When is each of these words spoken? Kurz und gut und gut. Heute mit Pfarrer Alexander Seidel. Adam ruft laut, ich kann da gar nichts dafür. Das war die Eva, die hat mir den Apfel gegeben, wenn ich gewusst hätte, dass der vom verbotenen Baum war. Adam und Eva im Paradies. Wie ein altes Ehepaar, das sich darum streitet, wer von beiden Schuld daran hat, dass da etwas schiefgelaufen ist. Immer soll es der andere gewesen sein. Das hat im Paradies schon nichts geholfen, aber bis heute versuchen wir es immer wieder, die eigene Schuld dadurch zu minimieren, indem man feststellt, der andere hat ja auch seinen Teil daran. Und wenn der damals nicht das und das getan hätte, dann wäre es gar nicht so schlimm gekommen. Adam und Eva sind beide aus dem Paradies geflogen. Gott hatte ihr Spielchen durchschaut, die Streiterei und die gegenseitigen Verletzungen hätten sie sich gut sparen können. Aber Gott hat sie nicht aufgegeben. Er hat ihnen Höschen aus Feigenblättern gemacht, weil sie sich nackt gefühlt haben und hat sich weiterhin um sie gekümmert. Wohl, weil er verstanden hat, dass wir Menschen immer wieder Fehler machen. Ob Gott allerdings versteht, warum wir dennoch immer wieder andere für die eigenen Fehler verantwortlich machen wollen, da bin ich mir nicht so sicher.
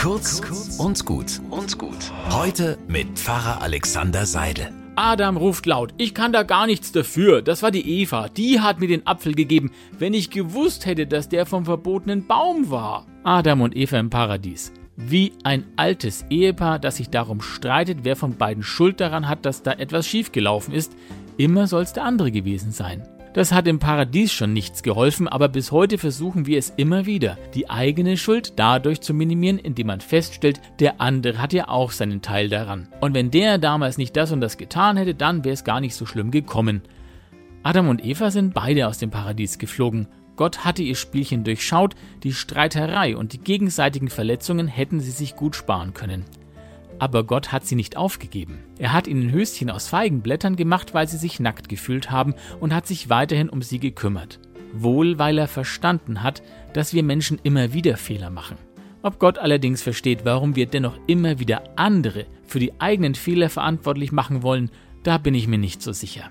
Kurz 0.00 0.40
und 0.78 1.04
gut 1.04 1.42
und 1.50 1.76
gut. 1.76 2.10
Heute 2.30 2.78
mit 2.88 3.18
Pfarrer 3.18 3.60
Alexander 3.60 4.24
Seidel. 4.24 4.72
Adam 4.96 5.36
ruft 5.36 5.66
laut, 5.66 5.92
ich 5.98 6.14
kann 6.14 6.32
da 6.32 6.42
gar 6.42 6.66
nichts 6.66 6.90
dafür. 6.90 7.42
Das 7.42 7.62
war 7.62 7.70
die 7.70 8.00
Eva, 8.00 8.30
die 8.30 8.60
hat 8.60 8.80
mir 8.80 8.88
den 8.88 9.06
Apfel 9.06 9.34
gegeben, 9.34 9.72
wenn 9.98 10.14
ich 10.14 10.30
gewusst 10.30 10.86
hätte, 10.86 11.06
dass 11.06 11.28
der 11.28 11.44
vom 11.44 11.66
verbotenen 11.66 12.26
Baum 12.26 12.70
war. 12.70 13.06
Adam 13.24 13.60
und 13.60 13.76
Eva 13.76 13.98
im 13.98 14.08
Paradies. 14.08 14.72
Wie 14.96 15.34
ein 15.44 15.66
altes 15.76 16.24
Ehepaar, 16.30 16.78
das 16.78 16.96
sich 16.96 17.10
darum 17.10 17.42
streitet, 17.42 17.98
wer 18.02 18.16
von 18.16 18.38
beiden 18.38 18.62
Schuld 18.62 19.00
daran 19.00 19.28
hat, 19.28 19.44
dass 19.44 19.62
da 19.62 19.72
etwas 19.72 20.06
schiefgelaufen 20.06 20.72
ist. 20.72 20.96
Immer 21.36 21.66
soll 21.66 21.82
es 21.82 21.92
der 21.92 22.04
andere 22.04 22.32
gewesen 22.32 22.72
sein. 22.72 23.06
Das 23.32 23.52
hat 23.52 23.68
im 23.68 23.78
Paradies 23.78 24.32
schon 24.32 24.52
nichts 24.52 24.82
geholfen, 24.82 25.28
aber 25.28 25.48
bis 25.48 25.70
heute 25.70 25.98
versuchen 25.98 26.46
wir 26.46 26.58
es 26.58 26.72
immer 26.76 27.06
wieder, 27.06 27.38
die 27.54 27.70
eigene 27.70 28.16
Schuld 28.16 28.54
dadurch 28.58 29.00
zu 29.02 29.14
minimieren, 29.14 29.58
indem 29.58 29.86
man 29.86 30.00
feststellt, 30.00 30.60
der 30.80 31.00
andere 31.00 31.38
hat 31.38 31.52
ja 31.52 31.68
auch 31.68 31.92
seinen 31.92 32.22
Teil 32.22 32.48
daran. 32.48 32.88
Und 33.00 33.14
wenn 33.14 33.30
der 33.30 33.58
damals 33.58 33.98
nicht 33.98 34.16
das 34.16 34.32
und 34.32 34.40
das 34.40 34.56
getan 34.56 34.96
hätte, 34.96 35.14
dann 35.14 35.44
wäre 35.44 35.54
es 35.54 35.62
gar 35.62 35.80
nicht 35.80 35.94
so 35.94 36.06
schlimm 36.06 36.32
gekommen. 36.32 36.82
Adam 37.62 37.88
und 37.88 38.04
Eva 38.04 38.32
sind 38.32 38.52
beide 38.52 38.88
aus 38.88 38.98
dem 38.98 39.10
Paradies 39.10 39.58
geflogen. 39.58 40.08
Gott 40.34 40.64
hatte 40.64 40.82
ihr 40.82 40.96
Spielchen 40.96 41.44
durchschaut, 41.44 41.94
die 42.24 42.32
Streiterei 42.32 43.16
und 43.16 43.32
die 43.32 43.40
gegenseitigen 43.40 44.08
Verletzungen 44.08 44.66
hätten 44.66 44.98
sie 44.98 45.10
sich 45.12 45.36
gut 45.36 45.54
sparen 45.54 45.94
können. 45.94 46.24
Aber 47.00 47.24
Gott 47.24 47.50
hat 47.50 47.66
sie 47.66 47.76
nicht 47.76 47.96
aufgegeben. 47.96 48.58
Er 48.78 48.92
hat 48.92 49.06
ihnen 49.06 49.32
Höschen 49.32 49.70
aus 49.70 49.88
Feigenblättern 49.88 50.54
gemacht, 50.54 50.92
weil 50.92 51.08
sie 51.08 51.16
sich 51.16 51.40
nackt 51.40 51.70
gefühlt 51.70 52.10
haben 52.10 52.34
und 52.60 52.74
hat 52.74 52.86
sich 52.86 53.08
weiterhin 53.08 53.48
um 53.48 53.62
sie 53.62 53.80
gekümmert. 53.80 54.38
Wohl, 54.74 55.18
weil 55.18 55.38
er 55.38 55.48
verstanden 55.48 56.22
hat, 56.22 56.42
dass 56.74 56.92
wir 56.92 57.02
Menschen 57.02 57.40
immer 57.42 57.72
wieder 57.72 57.96
Fehler 57.96 58.28
machen. 58.28 58.58
Ob 59.02 59.18
Gott 59.18 59.38
allerdings 59.38 59.82
versteht, 59.82 60.26
warum 60.26 60.56
wir 60.56 60.66
dennoch 60.66 60.98
immer 61.06 61.38
wieder 61.38 61.62
andere 61.76 62.26
für 62.46 62.58
die 62.58 62.78
eigenen 62.78 63.14
Fehler 63.14 63.48
verantwortlich 63.48 64.12
machen 64.12 64.42
wollen, 64.42 64.70
da 65.02 65.16
bin 65.16 65.34
ich 65.34 65.48
mir 65.48 65.58
nicht 65.58 65.80
so 65.80 65.92
sicher. 65.92 66.28